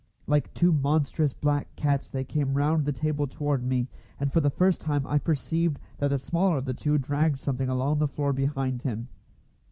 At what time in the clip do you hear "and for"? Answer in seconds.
4.19-4.41